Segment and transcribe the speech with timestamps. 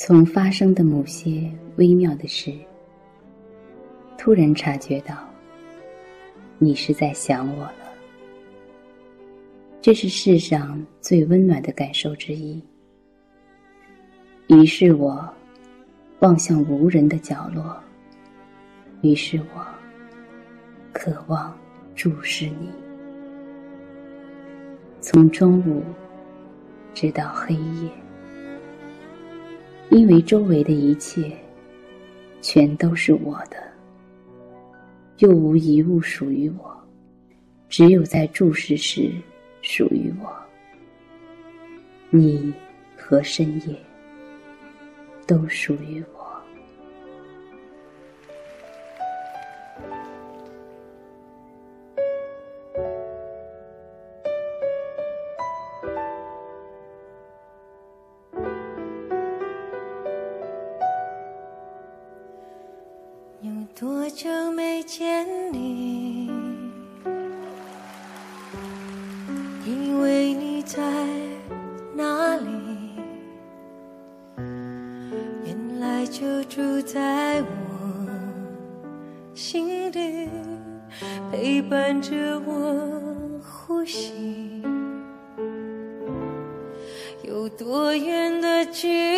[0.00, 2.52] 从发生的某些微妙的事，
[4.16, 5.28] 突然察觉到，
[6.56, 7.74] 你是在想我了。
[9.82, 12.62] 这是世上最温暖的感受之一。
[14.46, 15.28] 于是我
[16.20, 17.76] 望向无人的角落，
[19.02, 19.66] 于是我
[20.92, 21.52] 渴望
[21.96, 22.70] 注视你，
[25.00, 25.82] 从中午
[26.94, 27.90] 直到黑夜。
[29.90, 31.32] 因为周围的一切，
[32.40, 33.56] 全都是我的，
[35.18, 36.76] 又无一物属于我，
[37.68, 39.10] 只有在注视时
[39.62, 40.30] 属于我。
[42.10, 42.52] 你
[42.96, 43.76] 和深夜，
[45.26, 46.17] 都属于我。
[63.40, 66.28] 有多久没见你？
[69.64, 70.82] 以为你在
[71.94, 72.50] 哪里？
[75.44, 77.46] 原来就住在我
[79.36, 80.28] 心底，
[81.30, 84.60] 陪伴着我呼吸。
[87.22, 89.17] 有多远的距离？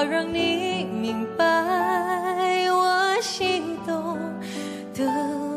[0.00, 0.86] 好让你。
[0.98, 1.44] 明白
[2.72, 4.16] 我心动
[4.94, 5.04] 的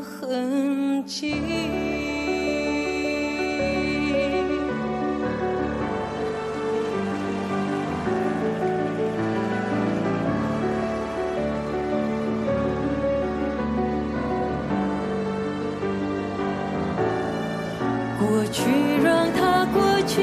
[0.04, 1.36] 痕迹。
[18.20, 18.70] 过去
[19.02, 20.22] 让它过去，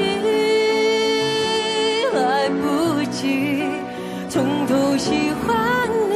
[2.13, 3.50] 来不及。
[4.33, 6.15] 从头喜欢你，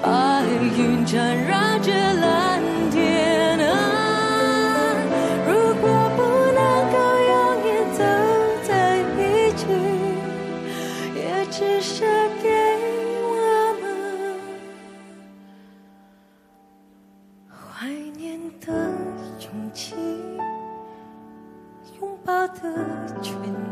[0.00, 0.42] 白
[0.78, 3.70] 云缠绕着蓝天啊。
[5.46, 5.84] 如果
[6.16, 6.22] 不
[6.54, 6.58] 能
[6.90, 6.96] 够
[7.28, 7.32] 永
[7.66, 8.00] 远走
[8.66, 9.20] 在一
[9.58, 9.66] 起，
[11.14, 12.06] 也只是
[12.42, 12.48] 给
[13.20, 13.84] 我们
[17.46, 18.72] 怀念的
[19.40, 19.94] 勇气，
[22.00, 22.62] 拥抱的
[23.20, 23.71] 权利。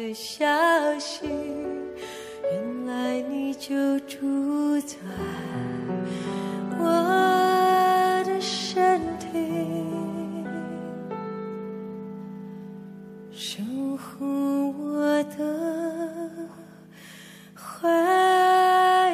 [0.00, 0.46] 的消
[0.98, 1.26] 息，
[2.50, 4.96] 原来你就住在
[6.78, 9.26] 我的身体，
[13.30, 13.62] 守
[13.98, 15.36] 护我的
[17.54, 17.90] 怀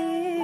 [0.01, 0.37] 疑。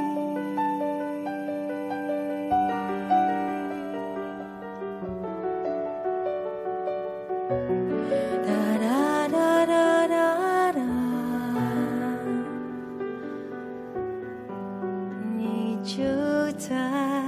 [15.85, 16.03] 就
[16.59, 17.22] 在。